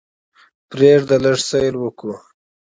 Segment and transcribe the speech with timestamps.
[0.69, 2.15] پریږده لږ سیل وکړو.